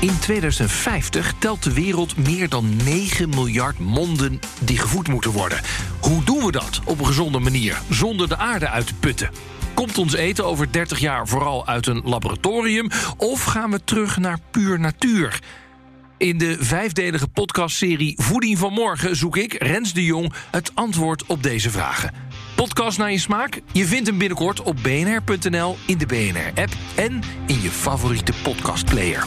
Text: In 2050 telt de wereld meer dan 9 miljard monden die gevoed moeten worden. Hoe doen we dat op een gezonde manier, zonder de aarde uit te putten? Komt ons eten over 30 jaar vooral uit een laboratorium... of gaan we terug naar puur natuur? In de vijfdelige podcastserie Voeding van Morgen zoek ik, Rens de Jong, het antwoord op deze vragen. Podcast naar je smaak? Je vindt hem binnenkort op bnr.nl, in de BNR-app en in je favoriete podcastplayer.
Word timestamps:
In 0.00 0.18
2050 0.18 1.34
telt 1.38 1.62
de 1.62 1.72
wereld 1.72 2.16
meer 2.16 2.48
dan 2.48 2.76
9 2.84 3.28
miljard 3.28 3.78
monden 3.78 4.40
die 4.60 4.78
gevoed 4.78 5.08
moeten 5.08 5.30
worden. 5.30 5.60
Hoe 6.00 6.24
doen 6.24 6.44
we 6.44 6.52
dat 6.52 6.80
op 6.84 6.98
een 6.98 7.06
gezonde 7.06 7.38
manier, 7.38 7.80
zonder 7.90 8.28
de 8.28 8.36
aarde 8.36 8.68
uit 8.68 8.86
te 8.86 8.94
putten? 8.94 9.30
Komt 9.74 9.98
ons 9.98 10.14
eten 10.14 10.44
over 10.44 10.72
30 10.72 10.98
jaar 10.98 11.28
vooral 11.28 11.66
uit 11.66 11.86
een 11.86 12.02
laboratorium... 12.04 12.90
of 13.16 13.44
gaan 13.44 13.70
we 13.70 13.84
terug 13.84 14.18
naar 14.18 14.38
puur 14.50 14.80
natuur? 14.80 15.38
In 16.18 16.38
de 16.38 16.56
vijfdelige 16.60 17.28
podcastserie 17.28 18.14
Voeding 18.22 18.58
van 18.58 18.72
Morgen 18.72 19.16
zoek 19.16 19.36
ik, 19.36 19.52
Rens 19.52 19.92
de 19.92 20.04
Jong, 20.04 20.32
het 20.50 20.70
antwoord 20.74 21.26
op 21.26 21.42
deze 21.42 21.70
vragen. 21.70 22.14
Podcast 22.56 22.98
naar 22.98 23.12
je 23.12 23.18
smaak? 23.18 23.60
Je 23.72 23.84
vindt 23.84 24.06
hem 24.06 24.18
binnenkort 24.18 24.62
op 24.62 24.76
bnr.nl, 24.82 25.76
in 25.86 25.98
de 25.98 26.06
BNR-app 26.06 26.72
en 26.96 27.20
in 27.46 27.60
je 27.62 27.70
favoriete 27.70 28.32
podcastplayer. 28.42 29.26